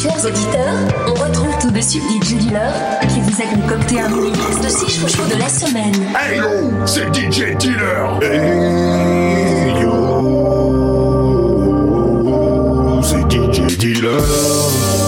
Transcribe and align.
Chers 0.00 0.24
auditeurs, 0.24 0.78
on 1.08 1.14
retrouve 1.14 1.58
tout 1.60 1.72
de 1.72 1.80
suite 1.80 2.04
DJ 2.22 2.34
Dealer 2.34 2.72
qui 3.08 3.20
vous 3.20 3.42
a 3.42 3.46
concocté 3.46 4.00
un 4.00 4.08
mini 4.08 4.30
mix 4.30 4.60
de 4.60 4.68
6 4.68 5.00
chouchous 5.00 5.26
de 5.28 5.34
la 5.36 5.48
semaine. 5.48 5.92
Hey 6.16 6.38
yo, 6.38 6.86
c'est 6.86 7.12
DJ 7.12 7.56
Dealer. 7.58 8.20
Hey 8.22 9.82
yo, 9.82 10.22
c'est 13.02 13.28
DJ 13.28 13.76
Dealer. 13.76 14.22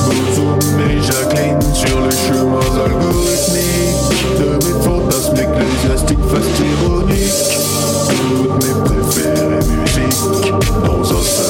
Bozoum 0.06 0.58
et 0.80 1.00
Jacqueline 1.00 1.62
sur 1.72 2.00
les 2.00 2.10
chemins 2.10 2.76
algorithmiques 2.84 4.40
de 4.40 4.48
mes 4.56 4.76
fantasmes 4.82 5.36
ecclésiastiques 5.36 6.26
fast 6.28 6.58
ironiques. 6.58 7.52
Toutes 8.08 8.58
mes 8.64 8.74
préférées 8.82 9.64
musiques 9.68 10.66
dans 10.84 11.00
un 11.00 11.22
seul. 11.22 11.49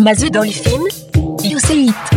Mazu 0.00 0.30
dans 0.30 0.42
le 0.42 0.50
film, 0.50 0.84
You 1.44 1.58
Say 1.58 1.84
It. 1.84 2.09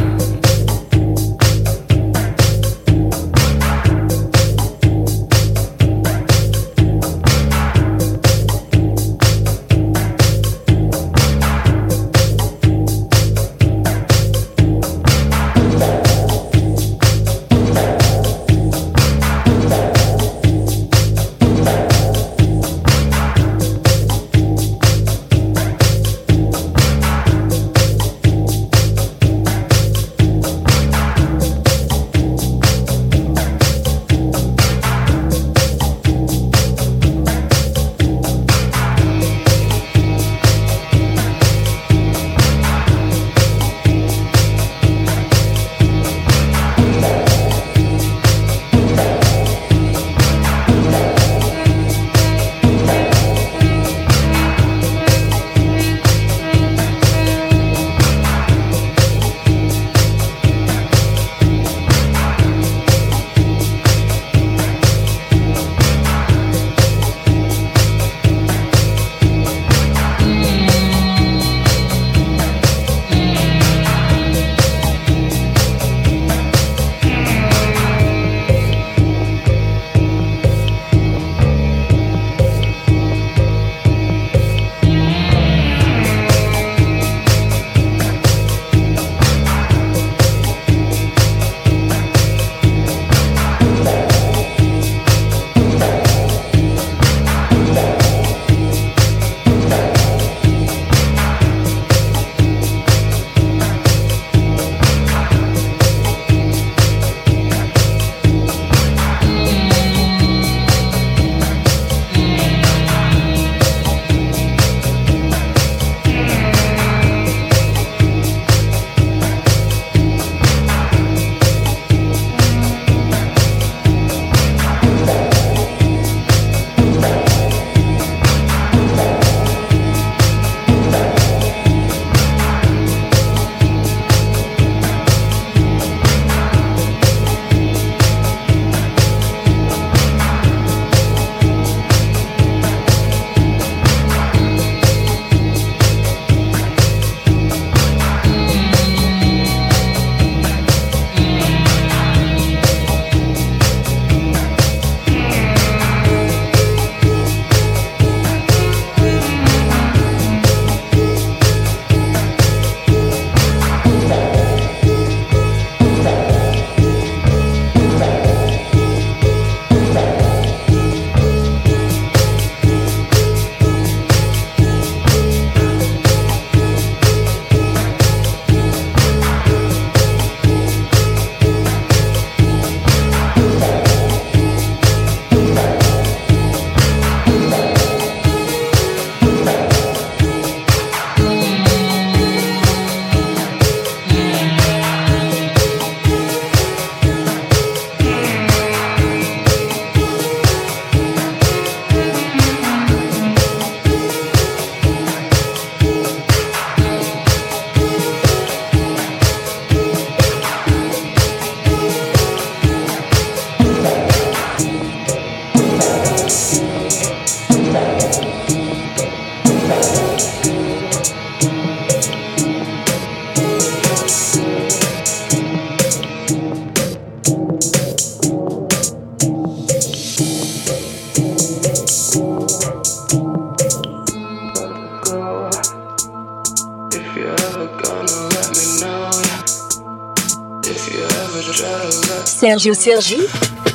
Sergio 242.53 242.75
Sergi, 242.75 243.17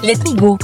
let 0.05 0.23
me 0.23 0.35
go. 0.35 0.57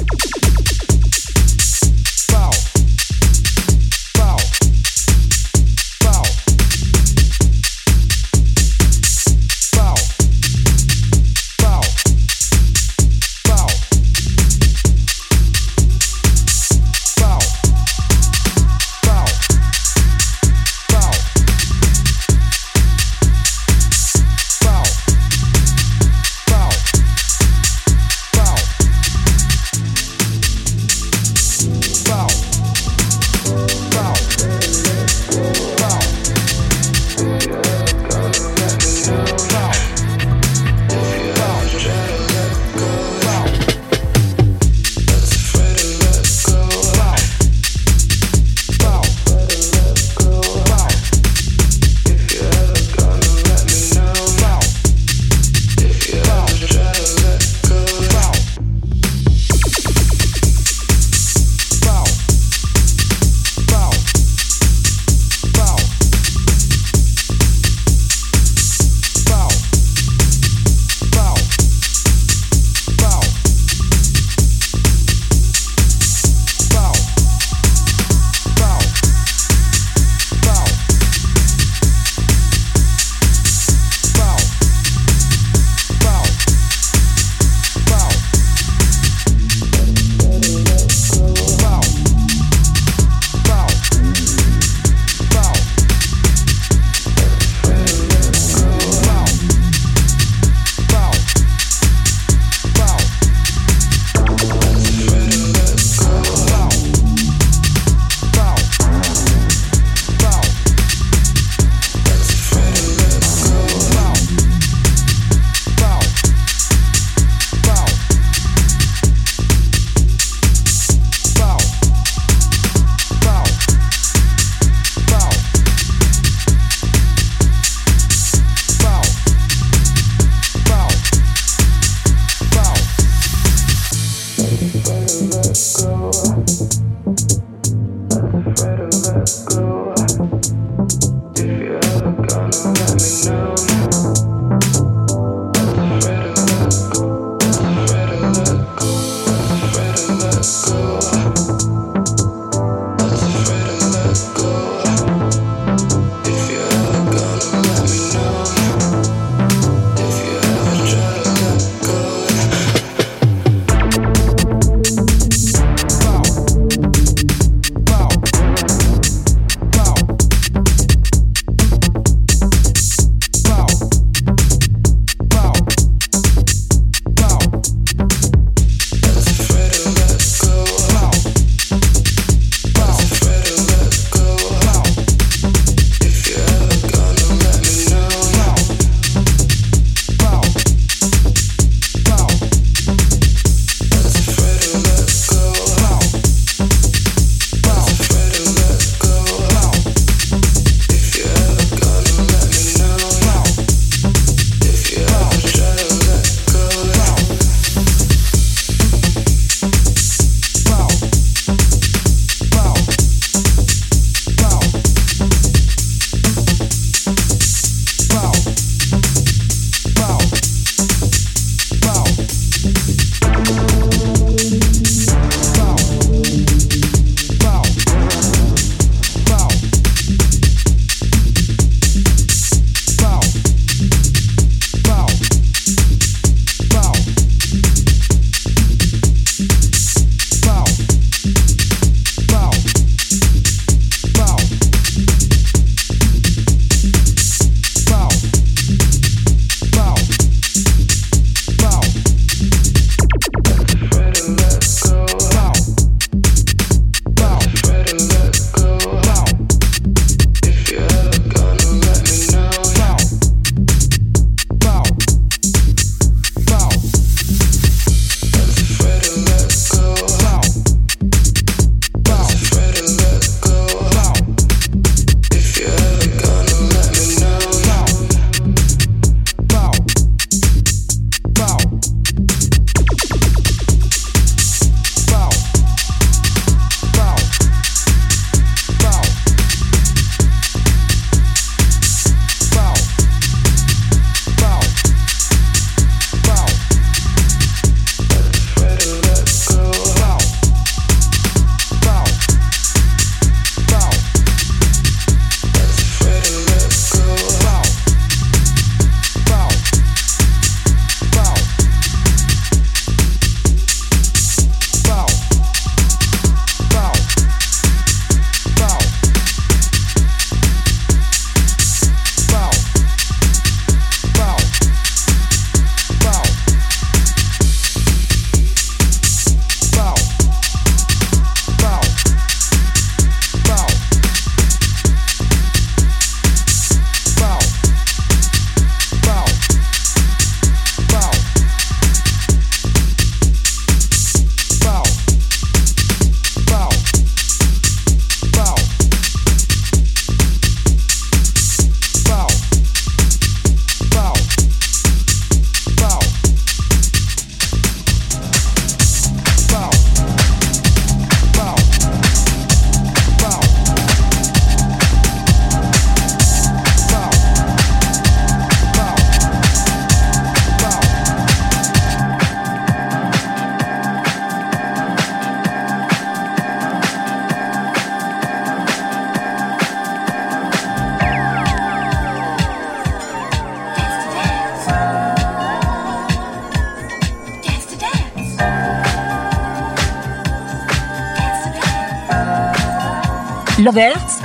Lovers, 393.65 394.21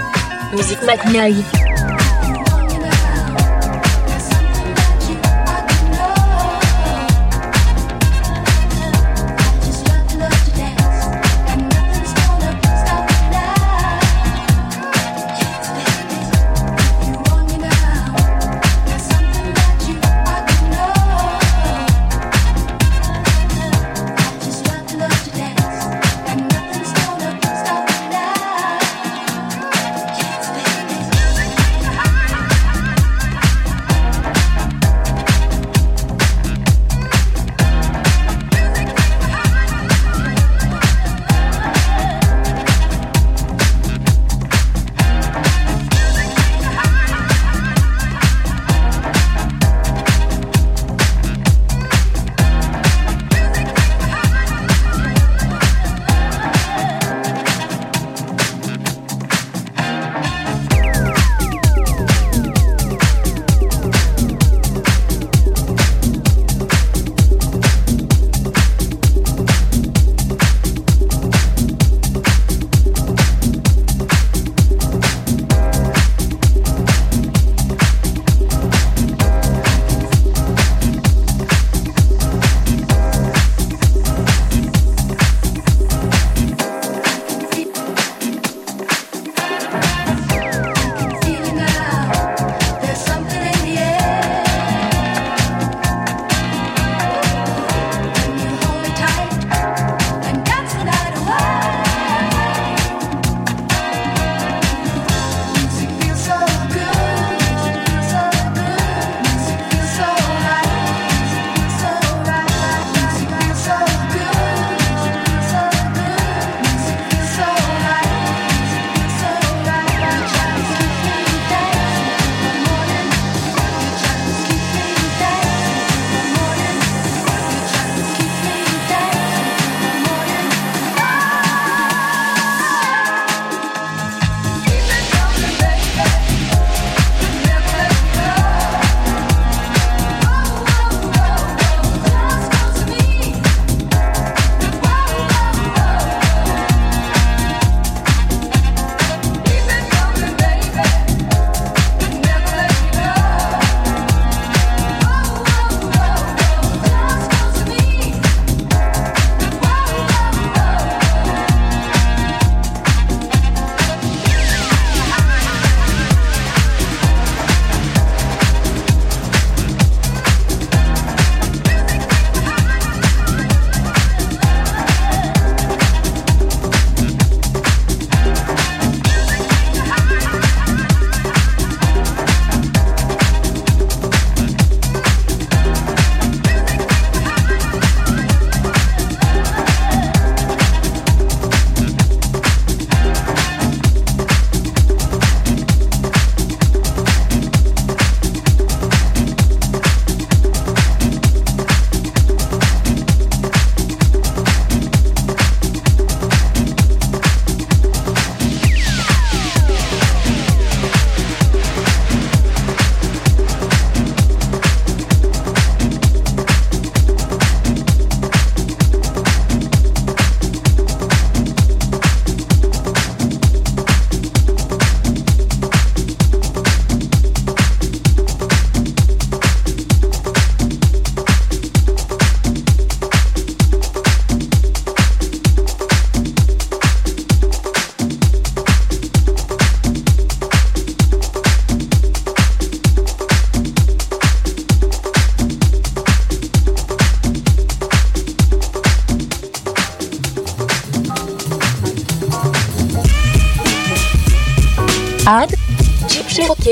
musique 0.51 0.81
McNally. 0.81 1.68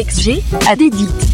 Cherokee 0.10 0.42
XG, 0.42 0.68
à 0.68 0.74
Edit. 0.74 1.26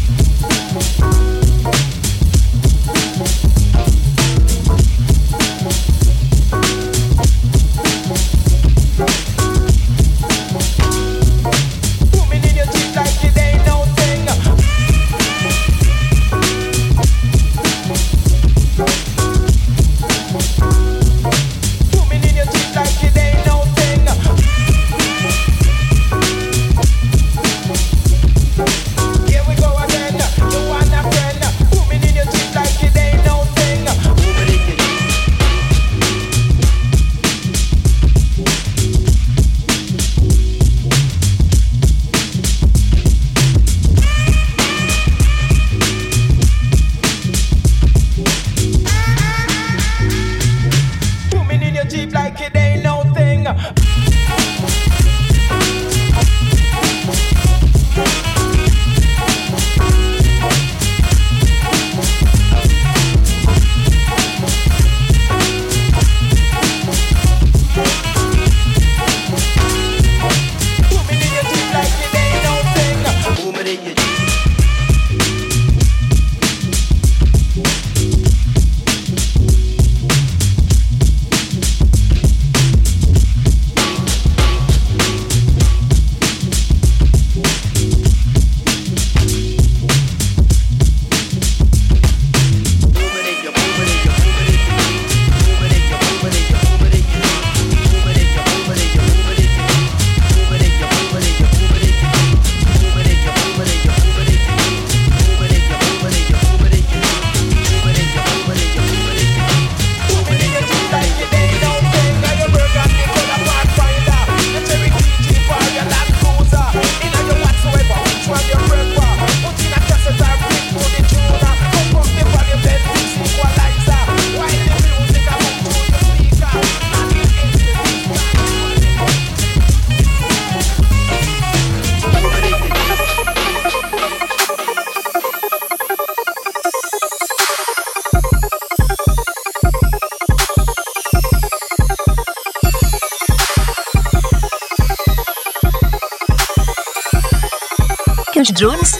Jones 148.52 148.98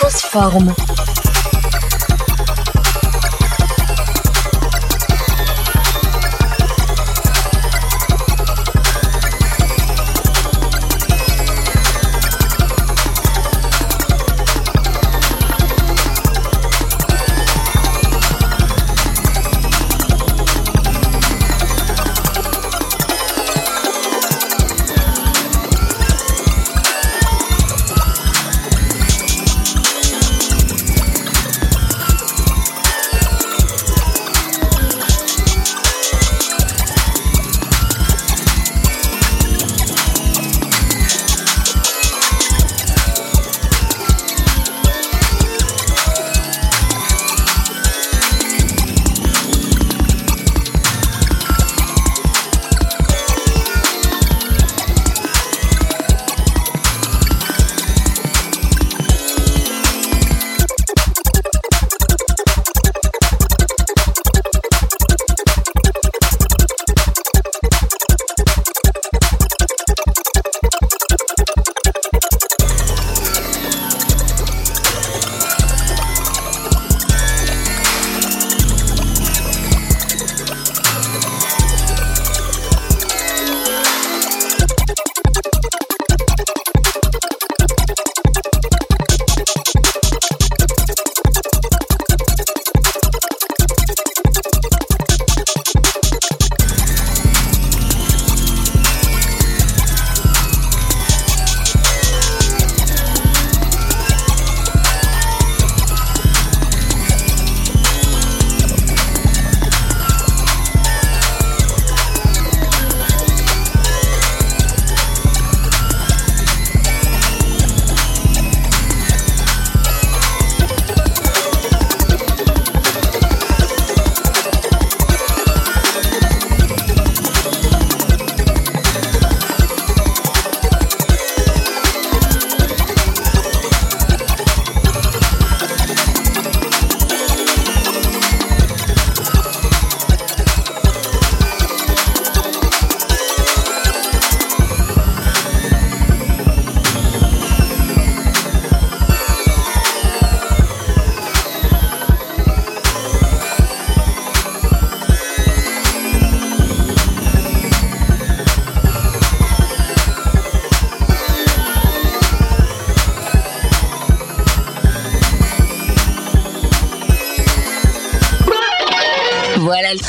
Transforme. 0.00 0.74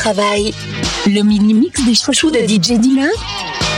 Le 0.03 1.21
mini-mix 1.21 1.85
des 1.85 1.93
chouchous 1.93 2.31
de 2.31 2.39
DJ 2.39 2.79
Dealer, 2.79 3.11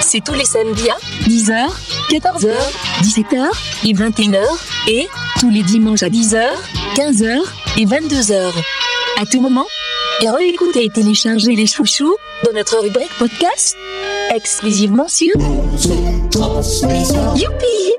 c'est 0.01 0.23
tous 0.23 0.33
les 0.33 0.45
samedis 0.45 0.89
à 0.89 0.95
10h, 1.27 1.69
14h, 2.11 2.53
17h 3.01 3.49
et 3.85 3.93
21h 3.93 4.41
et 4.87 5.09
tous 5.41 5.49
les 5.49 5.63
dimanches 5.63 6.03
à 6.03 6.07
10h, 6.07 6.45
15h 6.95 7.41
et 7.77 7.85
22h. 7.85 8.51
À 9.21 9.25
tout 9.25 9.41
moment, 9.41 9.65
et 10.21 10.29
réécoutez 10.29 10.85
et 10.85 10.89
téléchargez 10.89 11.55
les 11.55 11.67
chouchous 11.67 12.15
dans 12.45 12.53
notre 12.53 12.81
rubrique 12.81 13.11
podcast 13.19 13.75
exclusivement 14.33 15.09
sur 15.09 15.33
Youpi 17.35 17.92